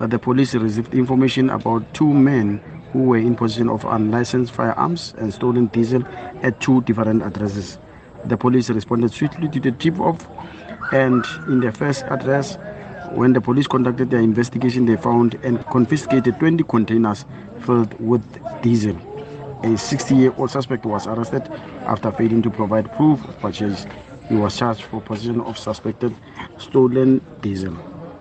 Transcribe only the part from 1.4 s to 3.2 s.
about two men who were